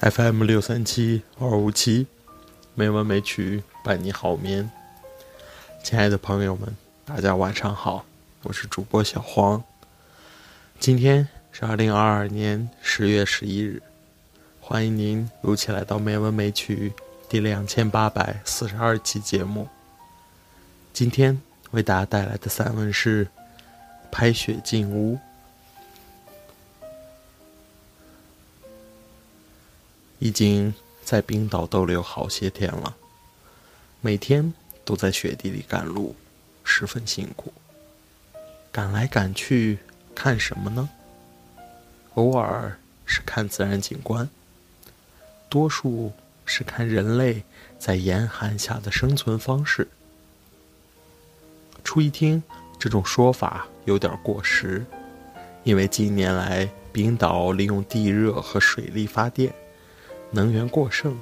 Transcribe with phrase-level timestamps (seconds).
[0.00, 2.06] FM 六三七二五七，
[2.74, 4.70] 没文没曲伴你好眠。
[5.84, 6.74] 亲爱的朋友们，
[7.04, 8.06] 大家晚上好，
[8.44, 9.62] 我是主播小黄。
[10.78, 13.82] 今天是二零二二年十月十一日，
[14.58, 16.94] 欢迎您如期来到没文没曲
[17.28, 19.68] 第两千八百四十二期节目。
[20.94, 21.38] 今天
[21.72, 23.26] 为大家带来的散文是
[24.10, 25.16] 《拍雪进屋》。
[30.20, 32.94] 已经在冰岛逗留好些天了，
[34.00, 36.14] 每天都在雪地里赶路，
[36.62, 37.52] 十分辛苦。
[38.70, 39.78] 赶来赶去，
[40.14, 40.88] 看什么呢？
[42.14, 44.28] 偶尔是看自然景观，
[45.48, 46.12] 多数
[46.44, 47.42] 是看人类
[47.78, 49.88] 在严寒下的生存方式。
[51.82, 52.42] 初一听
[52.78, 54.84] 这种说法有点过时，
[55.64, 59.52] 因为近年来冰岛利用地热和水力发电。
[60.32, 61.18] 能源过剩，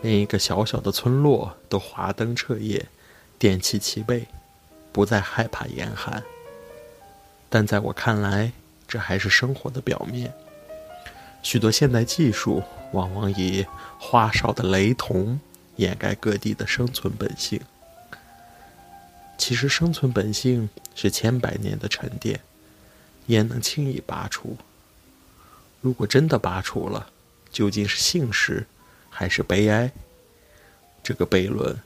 [0.00, 2.86] 连一个小小的村落都华灯彻夜，
[3.38, 4.26] 电器齐备，
[4.92, 6.22] 不再害怕严寒。
[7.48, 8.52] 但在我看来，
[8.86, 10.32] 这还是生活的表面。
[11.42, 12.62] 许多现代技术
[12.92, 13.66] 往往以
[13.98, 15.40] 花哨的雷同
[15.76, 17.60] 掩盖各地的生存本性。
[19.36, 22.38] 其实，生存本性是千百年的沉淀，
[23.26, 24.56] 焉能轻易拔除？
[25.80, 27.10] 如果真的拔除了，
[27.52, 28.66] 究竟是幸事
[29.10, 29.92] 还是悲哀？
[31.02, 31.78] 这个悖论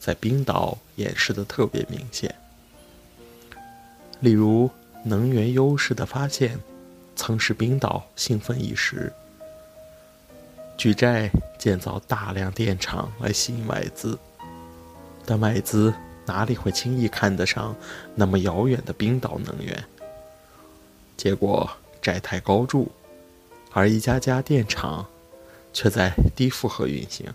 [0.00, 2.34] 在冰岛演示的特别明显。
[4.20, 4.68] 例如，
[5.04, 6.58] 能源优势的发现
[7.14, 9.12] 曾使冰岛兴奋一时，
[10.76, 14.18] 举债建造大量电厂来吸引外资，
[15.24, 15.94] 但外资
[16.24, 17.76] 哪里会轻易看得上
[18.14, 19.84] 那么遥远的冰岛能源？
[21.16, 21.70] 结果
[22.02, 22.90] 债台高筑。
[23.76, 25.06] 而一家家电厂
[25.70, 27.26] 却在低负荷运行，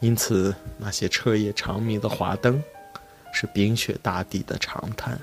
[0.00, 2.62] 因此那些彻夜长明的华灯
[3.32, 5.16] 是冰雪大地的常态。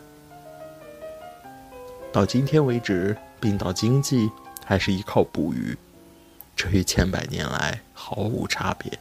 [2.12, 4.28] 到今天为止，冰岛经济
[4.66, 5.78] 还是依靠捕鱼，
[6.56, 8.91] 这与千百年来毫无差别。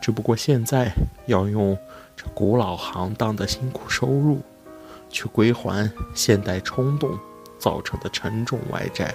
[0.00, 0.90] 只不过现在
[1.26, 1.76] 要用
[2.16, 4.40] 这古老行当的辛苦收入，
[5.10, 7.18] 去归还现代冲动
[7.58, 9.14] 造成的沉重外债。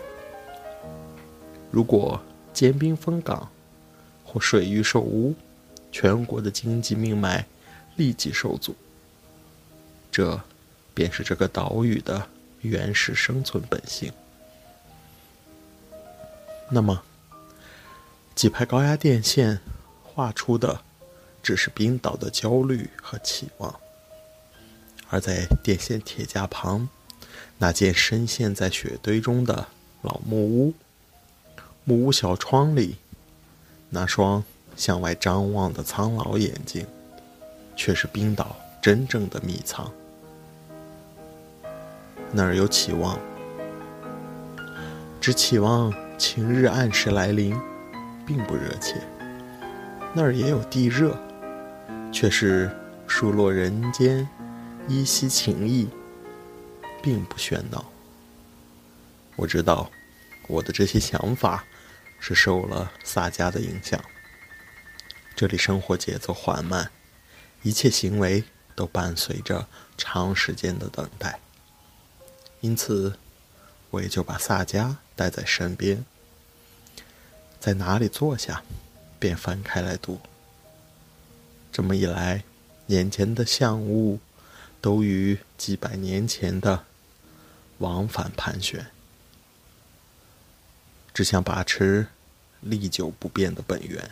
[1.70, 2.20] 如果
[2.54, 3.52] 坚冰封港，
[4.24, 5.36] 或水域受污，
[5.92, 7.46] 全国的经济命脉
[7.96, 8.76] 立即受阻。
[10.12, 10.40] 这，
[10.94, 12.28] 便是这个岛屿的
[12.62, 14.12] 原始生存本性。
[16.70, 17.04] 那么，
[18.34, 19.60] 几排高压电线
[20.04, 20.82] 画出的，
[21.44, 23.80] 只是冰岛的焦虑和期望。
[25.10, 26.90] 而在电线铁架旁，
[27.60, 29.68] 那间深陷在雪堆中的
[30.02, 30.74] 老木屋。
[31.90, 32.98] 木屋小窗里，
[33.90, 34.44] 那双
[34.76, 36.86] 向外张望的苍老眼睛，
[37.78, 39.90] 却是冰岛真正的秘藏。
[42.30, 43.18] 那儿有期望，
[45.22, 47.58] 只期望晴日按时来临，
[48.26, 48.98] 并不热切；
[50.14, 51.18] 那儿也有地热，
[52.12, 52.70] 却是
[53.08, 54.28] 数落人间
[54.90, 55.88] 依稀情意，
[57.02, 57.86] 并不喧闹。
[59.38, 59.90] 我知道，
[60.50, 61.64] 我的这些想法。
[62.20, 64.04] 是受了萨迦的影响。
[65.36, 66.92] 这里生活节奏缓慢，
[67.62, 68.44] 一切行为
[68.76, 69.68] 都伴随着
[69.98, 71.40] 长时间的等待。
[72.62, 73.18] 因此，
[73.92, 76.04] 我也就把萨迦带在身边，
[77.60, 78.64] 在哪里坐下，
[79.20, 80.20] 便翻开来读。
[81.72, 82.44] 这么一来，
[82.88, 84.20] 眼前的象物
[84.82, 86.86] 都与几百年前的
[87.78, 88.88] 往返盘旋。
[91.18, 92.06] 只想把持
[92.62, 94.08] 历久不变的本源。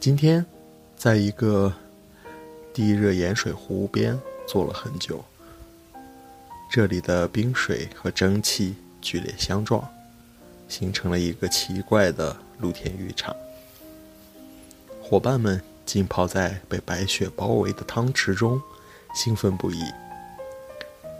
[0.00, 0.46] 今天，
[0.96, 1.70] 在一个
[2.72, 4.18] 地热盐水湖边
[4.48, 5.22] 坐了很久。
[6.70, 9.86] 这里的冰水和蒸汽剧烈相撞，
[10.70, 13.36] 形成了一个奇怪的露天浴场。
[15.02, 18.58] 伙伴们浸泡在被白雪包围的汤池中，
[19.14, 19.82] 兴奋不已。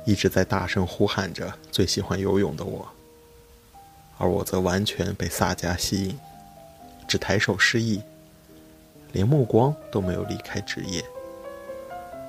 [0.07, 2.89] 一直在大声呼喊着最喜欢游泳的我，
[4.19, 6.19] 而我则完全被萨迦吸引，
[7.09, 8.01] 只抬手示意，
[9.13, 11.05] 连目光都没有离开职业。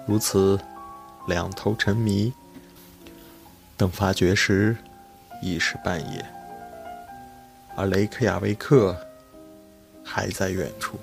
[0.07, 0.59] 如此，
[1.27, 2.33] 两头沉迷，
[3.77, 4.75] 等发觉时，
[5.44, 6.25] 已是半夜，
[7.75, 8.97] 而雷克雅维克
[10.03, 10.97] 还在远处。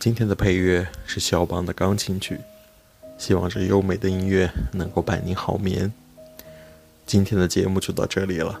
[0.00, 2.40] 今天的配乐是肖邦的钢琴曲，
[3.18, 5.92] 希望这优美的音乐能够伴您好眠。
[7.04, 8.58] 今天的节目就到这里了，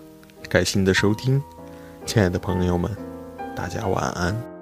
[0.50, 1.42] 感谢您的收听，
[2.04, 2.94] 亲爱的朋友们，
[3.56, 4.59] 大家晚安。